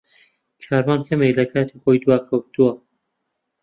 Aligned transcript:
کاروان 0.67 0.99
کەمێک 1.07 1.33
لە 1.39 1.45
کاتی 1.51 1.79
خۆی 1.81 2.01
دواکەوتووە. 2.03 2.71